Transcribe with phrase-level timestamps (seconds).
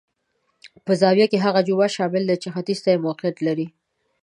[0.85, 3.67] په زاویه کې هغه جومات شامل دی چې ختیځ ته موقعیت لري.